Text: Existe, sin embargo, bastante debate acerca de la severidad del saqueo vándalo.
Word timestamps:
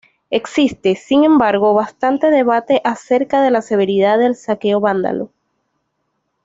Existe, 0.31 0.95
sin 0.95 1.23
embargo, 1.25 1.75
bastante 1.75 2.31
debate 2.31 2.81
acerca 2.83 3.43
de 3.43 3.51
la 3.51 3.61
severidad 3.61 4.17
del 4.17 4.33
saqueo 4.35 4.79
vándalo. 4.79 5.31